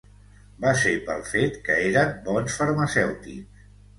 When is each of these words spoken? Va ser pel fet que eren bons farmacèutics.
Va 0.63 0.71
ser 0.83 0.93
pel 1.09 1.19
fet 1.33 1.59
que 1.67 1.77
eren 1.89 2.17
bons 2.29 2.57
farmacèutics. 2.63 3.63